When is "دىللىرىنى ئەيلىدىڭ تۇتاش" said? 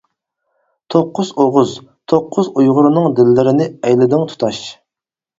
3.19-4.63